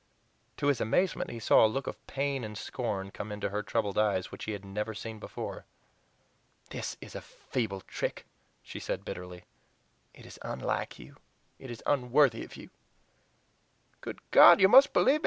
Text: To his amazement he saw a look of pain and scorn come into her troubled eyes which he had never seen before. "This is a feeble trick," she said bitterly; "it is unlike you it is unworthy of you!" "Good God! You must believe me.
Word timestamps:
To 0.57 0.65
his 0.65 0.81
amazement 0.81 1.29
he 1.29 1.37
saw 1.37 1.63
a 1.63 1.67
look 1.69 1.85
of 1.85 2.07
pain 2.07 2.43
and 2.43 2.57
scorn 2.57 3.11
come 3.11 3.31
into 3.31 3.49
her 3.49 3.61
troubled 3.61 3.99
eyes 3.99 4.31
which 4.31 4.45
he 4.45 4.53
had 4.53 4.65
never 4.65 4.95
seen 4.95 5.19
before. 5.19 5.63
"This 6.71 6.97
is 7.01 7.13
a 7.13 7.21
feeble 7.21 7.81
trick," 7.81 8.25
she 8.63 8.79
said 8.79 9.05
bitterly; 9.05 9.43
"it 10.15 10.25
is 10.25 10.39
unlike 10.41 10.97
you 10.97 11.17
it 11.59 11.69
is 11.69 11.83
unworthy 11.85 12.43
of 12.43 12.55
you!" 12.57 12.71
"Good 14.01 14.17
God! 14.31 14.59
You 14.59 14.67
must 14.69 14.91
believe 14.91 15.17
me. 15.19 15.19